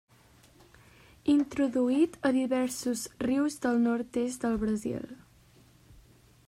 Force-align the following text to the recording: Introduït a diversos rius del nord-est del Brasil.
Introduït 1.33 2.17
a 2.29 2.31
diversos 2.39 3.05
rius 3.27 3.59
del 3.67 3.79
nord-est 3.85 4.47
del 4.47 4.61
Brasil. 4.65 5.11